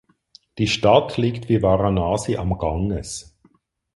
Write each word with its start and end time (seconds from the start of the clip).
Die 0.57 0.65
Stadt 0.65 1.15
liegt 1.17 1.47
wie 1.47 1.61
Varanasi 1.61 2.35
am 2.35 2.57
Ganges. 2.57 3.37